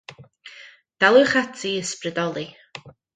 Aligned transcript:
Daliwch 1.03 1.35
ati 1.41 1.69
i 1.73 1.77
ysbrydoli. 1.83 2.47